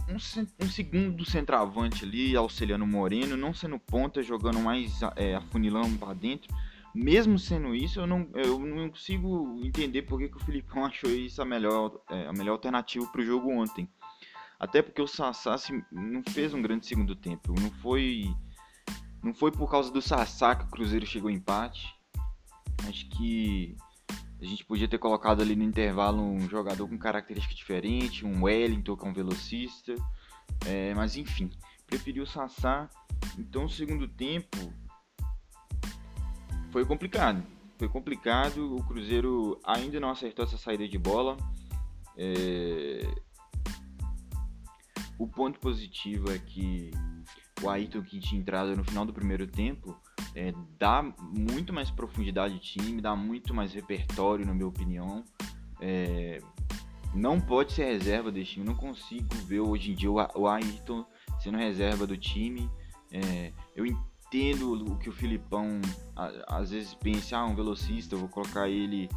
um, 0.09 0.15
um 0.61 0.69
segundo 0.69 1.25
centroavante 1.25 2.05
ali, 2.05 2.35
auxiliando 2.35 2.85
o 2.85 2.87
Moreno, 2.87 3.35
não 3.35 3.53
sendo 3.53 3.79
ponta, 3.79 4.21
jogando 4.21 4.59
mais 4.59 4.99
é, 5.15 5.35
afunilando 5.35 5.97
para 5.97 6.13
dentro 6.13 6.53
mesmo 6.95 7.37
sendo 7.37 7.75
isso, 7.75 7.99
eu 7.99 8.07
não, 8.07 8.29
eu 8.33 8.57
não 8.57 8.89
consigo 8.89 9.59
entender 9.61 10.03
por 10.03 10.17
que, 10.17 10.29
que 10.29 10.37
o 10.37 10.45
Filipão 10.45 10.85
achou 10.87 11.09
isso 11.09 11.41
a 11.41 11.45
melhor, 11.45 11.99
é, 12.09 12.25
a 12.25 12.33
melhor 12.33 12.53
alternativa 12.53 13.05
para 13.07 13.21
o 13.21 13.25
jogo 13.25 13.51
ontem. 13.51 13.89
Até 14.57 14.81
porque 14.81 15.01
o 15.01 15.07
Sassá 15.07 15.57
não 15.91 16.23
fez 16.29 16.53
um 16.53 16.61
grande 16.61 16.85
segundo 16.85 17.13
tempo. 17.13 17.53
Não 17.59 17.69
foi, 17.69 18.33
não 19.21 19.33
foi 19.33 19.51
por 19.51 19.69
causa 19.69 19.91
do 19.91 20.01
Sassá 20.01 20.55
que 20.55 20.63
o 20.63 20.69
Cruzeiro 20.69 21.05
chegou 21.05 21.29
ao 21.29 21.35
empate. 21.35 21.93
Acho 22.87 23.09
que 23.09 23.75
a 24.41 24.45
gente 24.45 24.63
podia 24.63 24.87
ter 24.87 24.97
colocado 24.97 25.41
ali 25.41 25.55
no 25.55 25.63
intervalo 25.63 26.21
um 26.21 26.47
jogador 26.47 26.87
com 26.87 26.97
característica 26.97 27.53
diferente, 27.53 28.25
um 28.25 28.43
Wellington 28.43 28.95
que 28.95 29.05
é 29.05 29.09
um 29.09 29.13
velocista. 29.13 29.95
É, 30.65 30.93
mas 30.93 31.17
enfim, 31.17 31.51
preferi 31.85 32.21
o 32.21 32.25
Sassá. 32.25 32.89
Então, 33.37 33.65
o 33.65 33.69
segundo 33.69 34.07
tempo, 34.07 34.73
foi 36.75 36.83
complicado. 36.83 37.41
Foi 37.77 37.87
complicado. 37.87 38.75
O 38.75 38.83
Cruzeiro 38.83 39.57
ainda 39.63 39.97
não 39.97 40.09
acertou 40.09 40.43
essa 40.43 40.57
saída 40.57 40.85
de 40.85 40.97
bola. 40.97 41.37
É... 42.17 42.99
O 45.17 45.25
ponto 45.25 45.57
positivo 45.57 46.29
é 46.33 46.37
que 46.37 46.91
o 47.63 47.69
Ayrton 47.69 48.01
que 48.01 48.19
tinha 48.19 48.41
entrado 48.41 48.75
no 48.75 48.83
final 48.83 49.05
do 49.05 49.13
primeiro 49.13 49.47
tempo 49.47 49.97
é, 50.35 50.51
dá 50.77 51.01
muito 51.33 51.71
mais 51.71 51.89
profundidade 51.89 52.55
de 52.55 52.59
time, 52.59 53.01
dá 53.01 53.15
muito 53.15 53.53
mais 53.53 53.73
repertório, 53.73 54.45
na 54.45 54.53
minha 54.53 54.67
opinião. 54.67 55.23
É, 55.79 56.41
não 57.13 57.39
pode 57.39 57.71
ser 57.71 57.85
reserva 57.85 58.33
desse 58.33 58.51
time, 58.51 58.65
não 58.65 58.75
consigo 58.75 59.33
ver 59.45 59.61
hoje 59.61 59.93
em 59.93 59.95
dia 59.95 60.11
o 60.11 60.45
Ayrton 60.45 61.05
sendo 61.39 61.57
reserva 61.57 62.05
do 62.05 62.17
time. 62.17 62.69
É, 63.13 63.53
eu 63.73 63.85
entendo 63.85 64.14
o 64.35 64.97
que 64.97 65.09
o 65.09 65.13
Filipão 65.13 65.81
às 66.47 66.71
vezes 66.71 66.93
pensa, 66.93 67.37
ah, 67.37 67.45
um 67.45 67.55
velocista, 67.55 68.15
vou 68.15 68.29
colocar 68.29 68.69
ele 68.69 69.09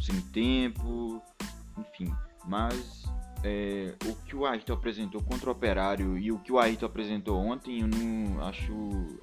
sem 0.00 0.20
tempo, 0.32 1.22
enfim. 1.78 2.12
Mas 2.46 3.04
é, 3.44 3.94
o 4.06 4.14
que 4.24 4.36
o 4.36 4.46
Ayrton 4.46 4.74
apresentou 4.74 5.22
contra 5.22 5.48
o 5.48 5.52
Operário 5.52 6.18
e 6.18 6.30
o 6.30 6.38
que 6.38 6.52
o 6.52 6.58
Ayrton 6.58 6.86
apresentou 6.86 7.38
ontem, 7.38 7.80
eu 7.80 7.88
não 7.88 8.42
acho, 8.44 8.72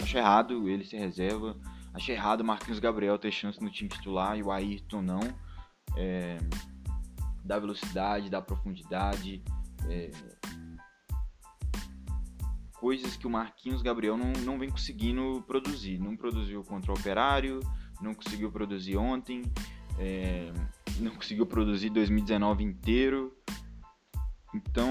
acho 0.02 0.18
errado 0.18 0.68
ele 0.70 0.84
ser 0.84 0.98
reserva. 0.98 1.56
Acho 1.94 2.12
errado 2.12 2.42
o 2.42 2.46
Marquinhos 2.46 2.80
Gabriel 2.80 3.18
ter 3.18 3.32
chance 3.32 3.62
no 3.62 3.72
time 3.72 3.90
titular 3.90 4.38
e 4.38 4.44
o 4.44 4.52
Ayrton 4.52 5.02
não. 5.02 5.22
É, 5.96 6.38
da 7.44 7.58
velocidade, 7.58 8.30
da 8.30 8.42
profundidade. 8.42 9.42
É, 9.90 10.12
coisas 12.88 13.18
que 13.18 13.28
o 13.28 13.30
Marquinhos 13.30 13.82
Gabriel 13.82 14.16
não, 14.16 14.32
não 14.46 14.58
vem 14.58 14.70
conseguindo 14.70 15.44
produzir. 15.46 16.00
Não 16.00 16.16
produziu 16.16 16.64
contra 16.64 16.90
o 16.90 16.96
Operário, 16.96 17.60
não 18.00 18.14
conseguiu 18.14 18.50
produzir 18.50 18.96
ontem, 18.96 19.42
é, 20.00 20.54
não 20.98 21.12
conseguiu 21.12 21.46
produzir 21.46 21.90
2019 21.90 22.64
inteiro. 22.64 23.36
Então, 24.56 24.88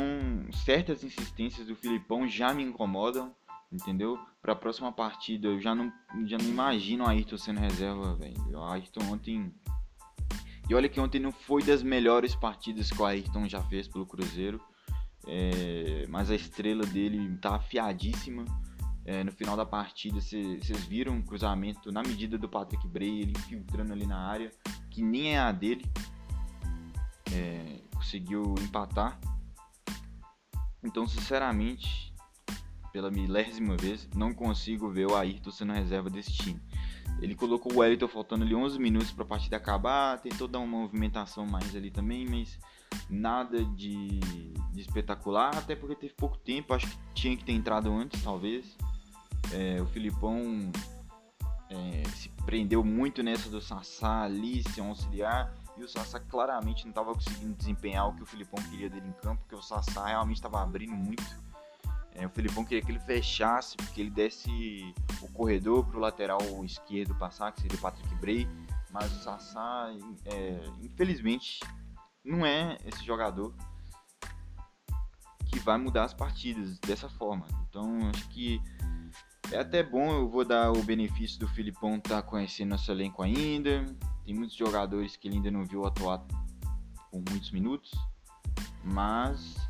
certas 0.52 1.02
insistências 1.02 1.66
do 1.66 1.74
Filipão 1.74 2.28
já 2.28 2.52
me 2.52 2.62
incomodam, 2.62 3.34
entendeu? 3.72 4.18
Para 4.42 4.52
a 4.52 4.56
próxima 4.56 4.92
partida, 4.92 5.48
eu 5.48 5.58
já 5.58 5.74
não, 5.74 5.90
já 6.26 6.36
não 6.36 6.44
imagino 6.44 7.02
o 7.02 7.08
Ayrton 7.08 7.38
sendo 7.38 7.60
reserva, 7.60 8.14
velho. 8.14 8.36
O 8.50 8.62
Ayrton 8.62 9.10
ontem. 9.10 9.54
E 10.68 10.74
olha 10.74 10.86
que 10.86 11.00
ontem 11.00 11.18
não 11.18 11.32
foi 11.32 11.62
das 11.62 11.82
melhores 11.82 12.34
partidas 12.34 12.90
que 12.90 13.00
o 13.00 13.06
Ayrton 13.06 13.48
já 13.48 13.62
fez 13.62 13.88
pelo 13.88 14.04
Cruzeiro. 14.04 14.60
É, 15.26 16.06
mas 16.08 16.30
a 16.30 16.34
estrela 16.34 16.84
dele 16.86 17.36
tá 17.38 17.56
afiadíssima. 17.56 18.44
É, 19.04 19.22
no 19.22 19.30
final 19.30 19.56
da 19.56 19.64
partida, 19.64 20.20
vocês 20.20 20.84
viram 20.86 21.14
um 21.14 21.22
cruzamento 21.22 21.92
na 21.92 22.02
medida 22.02 22.36
do 22.36 22.48
Patrick 22.48 22.86
Bray, 22.88 23.20
ele 23.20 23.32
infiltrando 23.32 23.92
ali 23.92 24.04
na 24.04 24.18
área, 24.18 24.50
que 24.90 25.00
nem 25.02 25.34
é 25.34 25.38
a 25.38 25.52
dele. 25.52 25.84
É, 27.32 27.80
conseguiu 27.94 28.54
empatar. 28.60 29.18
Então, 30.82 31.06
sinceramente, 31.06 32.12
pela 32.92 33.10
milésima 33.10 33.76
vez, 33.76 34.08
não 34.14 34.32
consigo 34.32 34.90
ver 34.90 35.06
o 35.06 35.16
Ayrton 35.16 35.50
sendo 35.50 35.72
reserva 35.72 36.08
desse 36.08 36.32
time. 36.32 36.60
Ele 37.20 37.34
colocou 37.34 37.72
o 37.72 37.78
Wellington 37.78 38.08
faltando 38.08 38.44
ali 38.44 38.54
11 38.54 38.78
minutos 38.78 39.10
para 39.10 39.24
a 39.24 39.26
partida 39.26 39.56
acabar, 39.56 40.20
tentou 40.20 40.46
dar 40.46 40.58
uma 40.58 40.80
movimentação 40.80 41.46
mais 41.46 41.74
ali 41.74 41.90
também, 41.90 42.26
mas 42.26 42.58
nada 43.08 43.64
de, 43.64 44.20
de, 44.72 44.80
espetacular, 44.80 45.56
até 45.56 45.74
porque 45.74 45.94
teve 45.94 46.14
pouco 46.14 46.36
tempo, 46.38 46.74
acho 46.74 46.86
que 46.86 46.98
tinha 47.14 47.36
que 47.36 47.44
ter 47.44 47.52
entrado 47.52 47.90
antes, 47.92 48.22
talvez. 48.22 48.76
É, 49.52 49.80
o 49.80 49.86
Filipão 49.86 50.70
é, 51.70 52.02
se 52.10 52.28
prendeu 52.44 52.84
muito 52.84 53.22
nessa 53.22 53.48
do 53.48 53.60
Sassá 53.60 54.22
ali, 54.22 54.62
se 54.70 54.80
auxiliar, 54.80 55.54
e 55.76 55.84
o 55.84 55.88
Sassá 55.88 56.20
claramente 56.20 56.84
não 56.84 56.90
estava 56.90 57.12
conseguindo 57.14 57.54
desempenhar 57.54 58.08
o 58.08 58.14
que 58.14 58.22
o 58.22 58.26
Filipão 58.26 58.62
queria 58.64 58.90
dele 58.90 59.08
em 59.08 59.12
campo, 59.12 59.42
porque 59.42 59.54
o 59.54 59.62
Sassá 59.62 60.06
realmente 60.06 60.36
estava 60.36 60.62
abrindo 60.62 60.94
muito. 60.94 61.24
É, 62.18 62.26
o 62.26 62.30
Filipão 62.30 62.64
queria 62.64 62.82
que 62.82 62.90
ele 62.90 63.00
fechasse, 63.00 63.76
que 63.76 64.00
ele 64.00 64.10
desse 64.10 64.94
o 65.20 65.28
corredor 65.32 65.84
para 65.84 65.98
o 65.98 66.00
lateral 66.00 66.40
esquerdo 66.64 67.14
passar, 67.16 67.52
que 67.52 67.60
seria 67.60 67.76
o 67.76 67.80
Patrick 67.80 68.14
Bray, 68.16 68.48
mas 68.90 69.12
o 69.12 69.22
Sassá, 69.22 69.90
é, 70.24 70.64
infelizmente, 70.82 71.60
não 72.24 72.44
é 72.44 72.78
esse 72.86 73.04
jogador 73.04 73.54
que 75.46 75.58
vai 75.58 75.76
mudar 75.76 76.04
as 76.04 76.14
partidas 76.14 76.78
dessa 76.78 77.08
forma. 77.08 77.46
Então, 77.68 78.08
acho 78.08 78.26
que 78.30 78.60
é 79.52 79.58
até 79.58 79.82
bom, 79.82 80.10
eu 80.12 80.28
vou 80.28 80.44
dar 80.44 80.72
o 80.72 80.82
benefício 80.82 81.38
do 81.38 81.46
Filipão 81.48 81.96
estar 81.96 82.22
tá 82.22 82.22
conhecendo 82.22 82.70
nosso 82.70 82.90
elenco 82.90 83.22
ainda, 83.22 83.84
tem 84.24 84.34
muitos 84.34 84.56
jogadores 84.56 85.16
que 85.16 85.28
ele 85.28 85.36
ainda 85.36 85.50
não 85.50 85.64
viu 85.64 85.86
atuar 85.86 86.18
por 87.10 87.22
muitos 87.30 87.50
minutos, 87.50 87.92
mas 88.82 89.65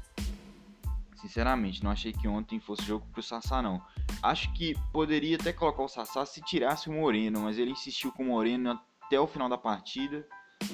sinceramente 1.27 1.83
não 1.83 1.91
achei 1.91 2.13
que 2.13 2.29
ontem 2.29 2.61
fosse 2.61 2.85
jogo 2.85 3.07
pro 3.13 3.23
Sassá 3.23 3.61
não. 3.61 3.83
Acho 4.23 4.53
que 4.53 4.75
poderia 4.93 5.37
até 5.37 5.53
colocar 5.53 5.83
o 5.83 5.89
Sassá 5.89 6.25
se 6.25 6.41
tirasse 6.41 6.89
o 6.89 6.93
Moreno, 6.93 7.41
mas 7.41 7.59
ele 7.59 7.73
insistiu 7.73 8.13
com 8.13 8.23
o 8.23 8.27
Moreno 8.27 8.79
até 9.03 9.19
o 9.19 9.27
final 9.27 9.49
da 9.49 9.59
partida. 9.59 10.27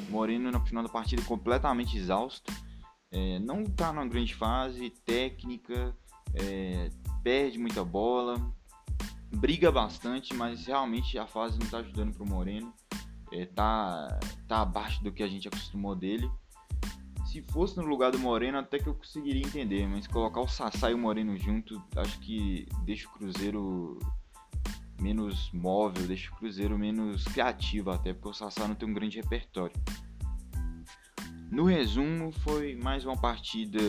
Moreno 0.09 0.51
no 0.51 0.61
final 0.65 0.83
da 0.83 0.89
partida 0.89 1.23
completamente 1.23 1.97
exausto. 1.97 2.53
É, 3.11 3.39
não 3.39 3.63
está 3.63 3.93
numa 3.93 4.07
grande 4.07 4.35
fase 4.35 4.91
técnica, 5.05 5.95
é, 6.35 6.91
perde 7.23 7.59
muita 7.59 7.85
bola, 7.85 8.37
briga 9.35 9.71
bastante, 9.71 10.33
mas 10.35 10.67
realmente 10.67 11.19
a 11.19 11.27
fase 11.27 11.59
não 11.59 11.67
está 11.67 11.79
ajudando 11.79 12.15
para 12.15 12.23
o 12.23 12.27
Moreno 12.27 12.73
é, 13.33 13.47
tá, 13.47 14.21
tá 14.47 14.61
abaixo 14.61 15.03
do 15.03 15.11
que 15.11 15.23
a 15.23 15.29
gente 15.29 15.49
acostumou 15.49 15.97
dele. 15.97 16.31
Se 17.33 17.41
fosse 17.41 17.79
no 17.79 17.87
lugar 17.87 18.13
do 18.13 18.19
Moreno, 18.19 18.59
até 18.59 18.79
que 18.79 18.87
eu 18.87 18.95
conseguiria 18.95 19.41
entender, 19.41 19.89
mas 19.89 20.07
colocar 20.07 20.43
o 20.43 20.47
Sassá 20.47 20.91
e 20.91 20.95
o 20.95 20.99
Moreno 20.99 21.35
junto, 21.39 21.83
acho 21.97 22.21
que 22.21 22.69
deixa 22.85 23.09
o 23.09 23.13
Cruzeiro 23.13 23.99
menos 25.01 25.51
móvel, 25.51 26.07
deixa 26.07 26.31
o 26.31 26.37
Cruzeiro 26.37 26.79
menos 26.79 27.25
criativo, 27.25 27.91
até 27.91 28.13
porque 28.13 28.29
o 28.29 28.35
Sassá 28.35 28.69
não 28.69 28.75
tem 28.75 28.87
um 28.87 28.93
grande 28.93 29.19
repertório. 29.19 29.75
No 31.51 31.65
resumo, 31.65 32.33
foi 32.33 32.77
mais 32.77 33.07
uma 33.07 33.17
partida 33.17 33.81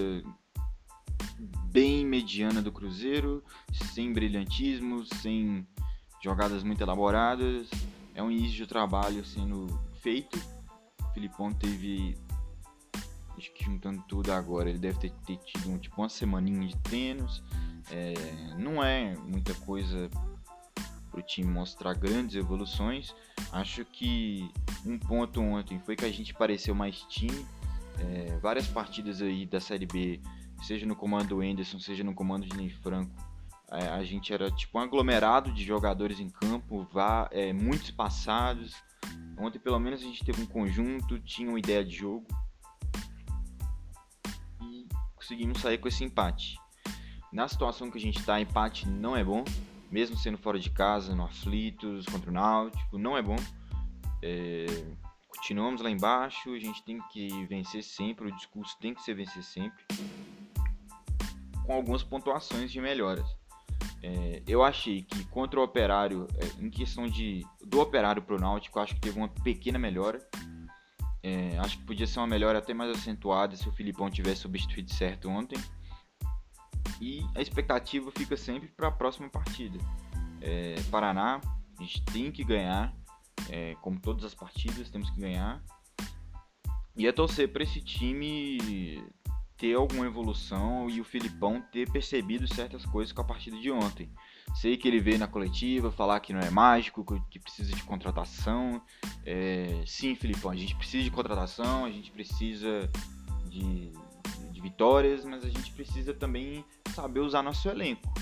bem 1.66 2.06
mediana 2.06 2.62
do 2.62 2.72
Cruzeiro, 2.72 3.44
sem 3.74 4.14
brilhantismo, 4.14 5.06
sem 5.18 5.68
jogadas 6.24 6.64
muito 6.64 6.80
elaboradas, 6.80 7.70
é 8.16 8.24
um 8.24 8.32
início 8.32 8.56
de 8.56 8.68
trabalho 8.68 9.26
sendo 9.26 9.68
feito. 10.00 10.40
O 11.02 11.14
Filipão 11.14 11.52
teve, 11.52 12.16
acho 13.38 13.54
que 13.54 13.64
juntando 13.64 14.04
tudo 14.08 14.32
agora, 14.32 14.70
ele 14.70 14.80
deve 14.80 15.00
ter, 15.00 15.12
ter 15.26 15.38
tido 15.38 15.72
um, 15.72 15.78
tipo 15.78 16.02
uma 16.02 16.10
semaninha 16.10 16.68
de 16.68 16.78
treinos. 16.78 17.44
É, 17.92 18.14
não 18.58 18.84
é 18.84 19.16
muita 19.18 19.54
coisa 19.56 20.10
para 21.12 21.20
o 21.20 21.24
time 21.24 21.50
mostrar 21.50 21.94
grandes 21.94 22.36
evoluções. 22.36 23.14
Acho 23.52 23.86
que 23.86 24.50
um 24.86 24.98
ponto 24.98 25.42
ontem 25.42 25.80
foi 25.80 25.96
que 25.96 26.06
a 26.06 26.12
gente 26.12 26.34
pareceu 26.34 26.74
mais 26.74 27.02
time. 27.02 27.46
É, 28.00 28.38
várias 28.40 28.68
partidas 28.68 29.22
aí 29.22 29.46
da 29.46 29.60
Série 29.60 29.86
B, 29.86 30.20
seja 30.64 30.86
no 30.86 30.96
comando 30.96 31.28
do 31.30 31.42
Anderson, 31.42 31.80
seja 31.80 32.04
no 32.04 32.14
comando 32.14 32.48
de 32.48 32.58
Ney 32.58 32.70
Franco, 32.70 33.12
é, 33.72 33.88
a 33.88 34.04
gente 34.04 34.34
era 34.34 34.50
tipo 34.52 34.78
um 34.78 34.82
aglomerado 34.82 35.52
de 35.52 35.64
jogadores 35.64 36.20
em 36.20 36.30
campo, 36.30 36.88
vá, 36.92 37.30
é, 37.32 37.54
muito 37.54 37.84
espaçados. 37.84 38.76
Ontem, 39.38 39.60
pelo 39.60 39.80
menos, 39.80 40.02
a 40.02 40.04
gente 40.04 40.24
teve 40.24 40.42
um 40.42 40.46
conjunto, 40.46 41.20
tinha 41.20 41.50
uma 41.50 41.60
ideia 41.60 41.84
de 41.84 41.96
jogo 41.96 42.26
conseguimos 45.24 45.62
sair 45.62 45.78
com 45.78 45.88
esse 45.88 46.04
empate. 46.04 46.60
Na 47.32 47.48
situação 47.48 47.90
que 47.90 47.98
a 47.98 48.02
gente 48.02 48.20
está, 48.20 48.40
empate 48.40 48.88
não 48.88 49.16
é 49.16 49.24
bom, 49.24 49.44
mesmo 49.90 50.18
sendo 50.18 50.38
fora 50.38 50.60
de 50.60 50.70
casa, 50.70 51.16
no 51.16 51.24
aflitos, 51.24 52.06
contra 52.06 52.30
o 52.30 52.34
Náutico, 52.34 52.98
não 52.98 53.18
é 53.18 53.22
bom. 53.22 53.38
É, 54.22 54.66
continuamos 55.30 55.82
lá 55.82 55.90
embaixo, 55.90 56.54
a 56.54 56.60
gente 56.60 56.84
tem 56.84 57.00
que 57.12 57.46
vencer 57.46 57.84
sempre, 57.84 58.28
o 58.28 58.36
discurso 58.36 58.78
tem 58.80 58.94
que 58.94 59.02
ser 59.02 59.16
vencer 59.16 59.44
sempre, 59.44 59.84
com 61.66 61.74
algumas 61.74 62.04
pontuações 62.04 62.72
de 62.72 62.82
melhoras. 62.82 63.26
É, 64.04 64.44
eu 64.46 64.62
achei 64.62 65.04
que 65.04 65.24
contra 65.26 65.60
o 65.60 65.64
Operário, 65.64 66.28
é, 66.36 66.64
em 66.64 66.70
questão 66.70 67.08
de 67.08 67.46
do 67.66 67.80
Operário 67.80 68.22
pro 68.22 68.38
Náutico, 68.38 68.80
acho 68.80 68.94
que 68.94 69.02
teve 69.02 69.18
uma 69.18 69.30
pequena 69.30 69.80
melhora. 69.80 70.20
É, 71.24 71.58
acho 71.60 71.78
que 71.78 71.86
podia 71.86 72.06
ser 72.06 72.20
uma 72.20 72.28
melhora 72.28 72.60
até 72.60 72.74
mais 72.74 72.92
acentuada 72.92 73.56
se 73.56 73.68
o 73.68 73.72
Filipão 73.72 74.10
tivesse 74.10 74.42
substituído 74.42 74.94
certo 74.94 75.30
ontem. 75.30 75.58
E 77.00 77.26
a 77.34 77.42
expectativa 77.42 78.12
fica 78.12 78.36
sempre 78.36 78.68
para 78.68 78.90
a 78.90 78.92
próxima 78.92 79.30
partida. 79.30 79.80
É, 80.42 80.76
Paraná, 80.92 81.40
a 81.80 81.82
gente 81.82 82.04
tem 82.04 82.30
que 82.30 82.44
ganhar, 82.44 82.94
é, 83.50 83.76
como 83.82 84.00
todas 84.00 84.26
as 84.26 84.36
partidas, 84.36 84.90
temos 84.90 85.10
que 85.10 85.20
ganhar. 85.20 85.64
E 86.96 87.08
é 87.08 87.12
torcer 87.12 87.52
para 87.52 87.64
esse 87.64 87.82
time 87.82 89.02
ter 89.58 89.76
alguma 89.76 90.06
evolução 90.06 90.90
e 90.90 91.00
o 91.00 91.06
Filipão 91.06 91.62
ter 91.72 91.90
percebido 91.90 92.46
certas 92.54 92.86
coisas 92.86 93.14
com 93.14 93.22
a 93.22 93.26
partida 93.26 93.58
de 93.58 93.72
ontem. 93.72 94.12
Sei 94.56 94.76
que 94.76 94.88
ele 94.88 95.00
veio 95.00 95.18
na 95.18 95.28
coletiva 95.28 95.92
falar 95.92 96.20
que 96.20 96.34
não 96.34 96.42
é 96.42 96.50
mágico, 96.50 97.04
que 97.30 97.40
precisa 97.40 97.74
de 97.74 97.82
contratação. 97.84 98.82
É, 99.26 99.84
sim, 99.86 100.16
Filipão, 100.16 100.52
a 100.52 100.56
gente 100.56 100.76
precisa 100.76 101.04
de 101.04 101.12
contratação, 101.12 101.86
a 101.86 101.92
gente 101.92 102.12
precisa 102.12 102.90
de, 103.50 103.92
de 104.52 104.62
vitórias, 104.62 105.24
mas 105.24 105.46
a 105.46 105.50
gente 105.50 105.72
precisa 105.72 106.14
também 106.14 106.66
saber 106.94 107.22
usar 107.22 107.42
nosso 107.42 107.70
elenco. 107.70 108.14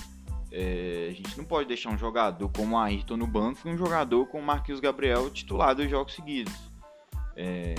É, 0.51 1.08
a 1.10 1.13
gente 1.13 1.38
não 1.38 1.46
pode 1.46 1.67
deixar 1.67 1.89
um 1.89 1.98
jogador 1.98 2.50
como 2.50 2.75
o 2.75 2.79
Ayrton 2.79 3.15
no 3.15 3.25
banco 3.25 3.60
e 3.65 3.72
um 3.72 3.77
jogador 3.77 4.25
como 4.27 4.43
o 4.43 4.46
Marquinhos 4.46 4.81
Gabriel 4.81 5.29
titular 5.29 5.74
dos 5.74 5.89
jogos 5.89 6.13
seguidos. 6.13 6.53
É, 7.36 7.75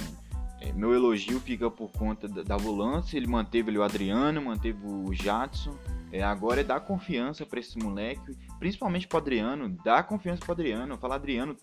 é, 0.61 0.73
meu 0.73 0.95
elogio 0.95 1.38
fica 1.41 1.71
por 1.71 1.91
conta 1.91 2.26
da, 2.26 2.43
da 2.43 2.57
volância, 2.57 3.17
ele 3.17 3.26
manteve 3.26 3.76
o 3.76 3.83
Adriano, 3.83 4.41
manteve 4.41 4.79
o 4.85 5.12
Jadson. 5.12 5.76
É, 6.11 6.23
agora 6.23 6.61
é 6.61 6.64
dar 6.64 6.81
confiança 6.81 7.45
para 7.45 7.59
esse 7.59 7.79
moleque, 7.79 8.37
principalmente 8.59 9.09
para 9.09 9.19
Adriano, 9.19 9.76
dá 9.83 10.02
confiança 10.02 10.43
para 10.45 10.52
Adriano. 10.52 10.97
Fala, 10.99 11.17
Adriano, 11.17 11.57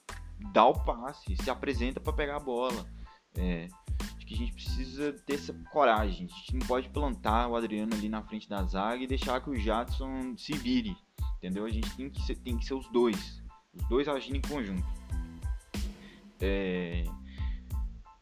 dá 0.53 0.65
o 0.65 0.73
passe, 0.73 1.35
se 1.35 1.49
apresenta 1.49 1.99
para 1.99 2.13
pegar 2.13 2.37
a 2.37 2.39
bola. 2.39 2.85
É, 3.37 3.67
acho 4.15 4.25
que 4.25 4.33
a 4.33 4.37
gente 4.37 4.53
precisa 4.53 5.13
ter 5.13 5.35
essa 5.35 5.53
coragem. 5.71 6.25
A 6.25 6.35
gente 6.35 6.55
não 6.55 6.67
pode 6.67 6.89
plantar 6.89 7.47
o 7.47 7.55
Adriano 7.55 7.93
ali 7.93 8.09
na 8.09 8.21
frente 8.23 8.49
da 8.49 8.63
zaga 8.63 9.03
e 9.03 9.07
deixar 9.07 9.41
que 9.41 9.49
o 9.49 9.55
Jadson 9.55 10.35
se 10.37 10.53
vire. 10.53 10.95
Entendeu? 11.37 11.65
A 11.65 11.69
gente 11.69 11.95
tem 11.95 12.09
que 12.09 12.21
ser, 12.21 12.35
tem 12.37 12.57
que 12.57 12.65
ser 12.65 12.73
os 12.73 12.87
dois. 12.89 13.41
Os 13.73 13.87
dois 13.87 14.07
agindo 14.07 14.37
em 14.37 14.41
conjunto. 14.41 14.85
É, 16.41 17.03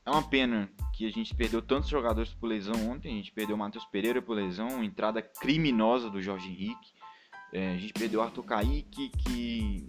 é 0.05 0.09
uma 0.09 0.23
pena 0.23 0.69
que 0.93 1.05
a 1.05 1.11
gente 1.11 1.35
perdeu 1.35 1.61
tantos 1.61 1.89
jogadores 1.89 2.33
por 2.33 2.47
lesão 2.47 2.89
ontem. 2.89 3.13
A 3.13 3.15
gente 3.15 3.31
perdeu 3.31 3.55
o 3.55 3.59
Matheus 3.59 3.85
Pereira 3.85 4.21
por 4.21 4.35
lesão, 4.35 4.83
entrada 4.83 5.21
criminosa 5.21 6.09
do 6.09 6.21
Jorge 6.21 6.47
Henrique. 6.47 6.93
É, 7.53 7.73
a 7.73 7.77
gente 7.77 7.93
perdeu 7.93 8.19
o 8.19 8.23
Arthur 8.23 8.43
Kaique, 8.43 9.09
que 9.09 9.87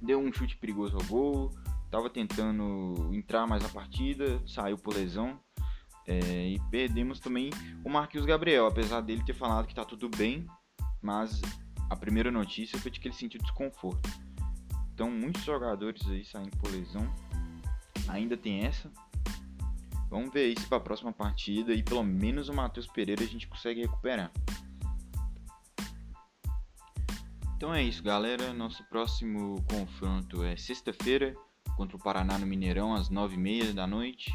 deu 0.00 0.18
um 0.18 0.32
chute 0.32 0.56
perigoso 0.56 0.96
ao 0.96 1.04
gol. 1.04 1.50
Tava 1.90 2.08
tentando 2.08 3.10
entrar 3.12 3.46
mais 3.46 3.62
na 3.62 3.68
partida, 3.68 4.40
saiu 4.46 4.78
por 4.78 4.94
lesão. 4.94 5.40
É, 6.06 6.48
e 6.48 6.60
perdemos 6.70 7.20
também 7.20 7.50
o 7.84 7.90
Marquinhos 7.90 8.26
Gabriel, 8.26 8.66
apesar 8.66 9.00
dele 9.00 9.22
ter 9.24 9.34
falado 9.34 9.66
que 9.66 9.74
tá 9.74 9.84
tudo 9.84 10.08
bem, 10.08 10.46
mas 11.00 11.40
a 11.88 11.94
primeira 11.94 12.30
notícia 12.30 12.78
foi 12.78 12.90
de 12.90 12.98
que 12.98 13.08
ele 13.08 13.14
sentiu 13.14 13.40
desconforto. 13.40 14.08
Então, 14.94 15.10
muitos 15.10 15.44
jogadores 15.44 16.06
aí 16.08 16.24
saindo 16.24 16.56
por 16.56 16.70
lesão. 16.70 17.12
Ainda 18.08 18.36
tem 18.36 18.64
essa, 18.64 18.90
Vamos 20.10 20.32
ver 20.32 20.58
se 20.58 20.66
para 20.66 20.78
a 20.78 20.80
próxima 20.80 21.12
partida 21.12 21.72
e 21.72 21.84
pelo 21.84 22.02
menos 22.02 22.48
o 22.48 22.52
Matheus 22.52 22.88
Pereira 22.88 23.22
a 23.22 23.26
gente 23.26 23.46
consegue 23.46 23.82
recuperar. 23.82 24.32
Então 27.60 27.74
é 27.74 27.82
isso, 27.82 28.02
galera. 28.02 28.54
Nosso 28.54 28.82
próximo 28.84 29.62
confronto 29.68 30.42
é 30.42 30.56
sexta-feira 30.56 31.36
contra 31.76 31.94
o 31.94 32.00
Paraná 32.00 32.38
no 32.38 32.46
Mineirão 32.46 32.94
às 32.94 33.10
9h30 33.10 33.74
da 33.74 33.86
noite. 33.86 34.32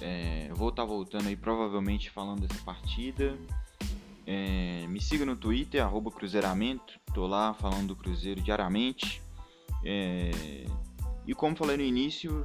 É, 0.00 0.50
vou 0.54 0.70
estar 0.70 0.82
tá 0.82 0.88
voltando 0.88 1.28
aí 1.28 1.36
provavelmente 1.36 2.10
falando 2.10 2.48
dessa 2.48 2.60
partida. 2.64 3.38
É, 4.26 4.84
me 4.88 5.00
siga 5.00 5.24
no 5.24 5.36
Twitter, 5.36 5.86
Cruzeiramento. 6.10 6.98
Tô 7.14 7.28
lá 7.28 7.54
falando 7.54 7.86
do 7.86 7.96
Cruzeiro 7.96 8.40
diariamente. 8.40 9.22
É, 9.84 10.66
e 11.28 11.34
como 11.36 11.54
falei 11.54 11.76
no 11.76 11.84
início, 11.84 12.44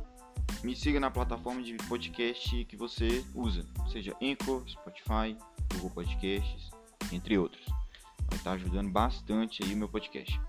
me 0.63 0.75
siga 0.75 0.99
na 0.99 1.09
plataforma 1.09 1.63
de 1.63 1.73
podcast 1.87 2.65
que 2.65 2.77
você 2.77 3.25
usa, 3.33 3.65
seja 3.91 4.15
Anchor, 4.21 4.63
Spotify, 4.69 5.35
Google 5.73 5.89
Podcasts, 5.89 6.69
entre 7.11 7.35
outros. 7.35 7.82
Estar 8.35 8.53
ajudando 8.53 8.89
bastante 8.89 9.63
aí 9.63 9.73
o 9.73 9.77
meu 9.77 9.89
podcast. 9.89 10.39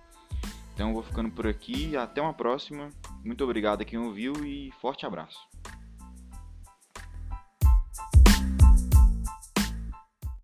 Então 0.75 0.93
vou 0.93 1.03
ficando 1.03 1.31
por 1.31 1.47
aqui, 1.47 1.97
até 1.97 2.21
uma 2.21 2.35
próxima. 2.35 2.89
Muito 3.25 3.45
obrigado 3.45 3.83
a 3.83 3.85
quem 3.85 3.99
ouviu 3.99 4.35
e 4.45 4.73
forte 4.81 5.07
abraço. 5.07 5.54